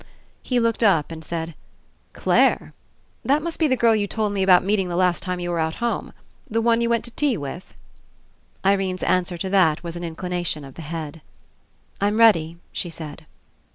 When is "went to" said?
6.89-7.11